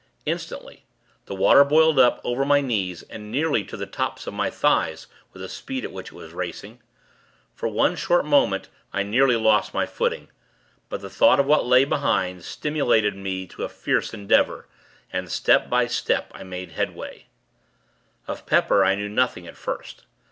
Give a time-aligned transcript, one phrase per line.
[0.25, 0.83] Instantly,
[1.27, 5.05] the water boiled up over my knees, and nearly to the tops of my thighs,
[5.31, 6.81] with the speed at which it was racing.
[7.53, 10.29] For one short moment, I nearly lost my footing;
[10.89, 14.67] but the thought of what lay behind, stimulated me to a fierce endeavor,
[15.13, 17.27] and, step by step, I made headway.
[18.27, 20.05] Of Pepper, I knew nothing at first.